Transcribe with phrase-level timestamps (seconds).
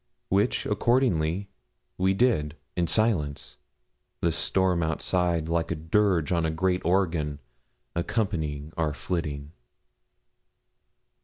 [0.29, 1.47] Which, accordingly,
[1.95, 3.57] we did, in silence;
[4.19, 7.37] the storm outside, like a dirge on a great organ,
[7.95, 9.51] accompanying our flitting.